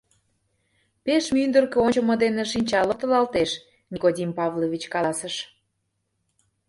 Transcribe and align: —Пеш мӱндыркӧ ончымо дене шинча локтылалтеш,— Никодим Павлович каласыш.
—Пеш 1.05 1.23
мӱндыркӧ 1.35 1.77
ончымо 1.85 2.15
дене 2.23 2.43
шинча 2.51 2.81
локтылалтеш,— 2.87 3.51
Никодим 3.91 4.31
Павлович 4.39 4.83
каласыш. 4.93 5.35